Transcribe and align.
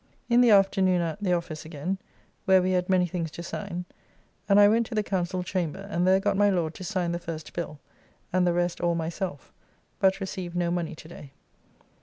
In 0.29 0.41
the 0.41 0.49
afternoon 0.49 0.99
at, 1.01 1.21
the 1.21 1.33
office 1.33 1.63
again, 1.63 1.99
where 2.45 2.59
we 2.59 2.71
had 2.71 2.89
many 2.89 3.05
things 3.05 3.29
to 3.29 3.43
sign; 3.43 3.85
and 4.49 4.59
I 4.59 4.67
went 4.67 4.87
to 4.87 4.95
the 4.95 5.03
Council 5.03 5.43
Chamber, 5.43 5.85
and 5.91 6.07
there 6.07 6.19
got 6.19 6.35
my 6.35 6.49
Lord 6.49 6.73
to 6.73 6.83
sign 6.83 7.11
the 7.11 7.19
first 7.19 7.53
bill, 7.53 7.77
and 8.33 8.47
the 8.47 8.53
rest 8.53 8.81
all 8.81 8.95
myself; 8.95 9.53
but 9.99 10.19
received 10.19 10.55
no 10.55 10.71
money 10.71 10.95
today. 10.95 11.33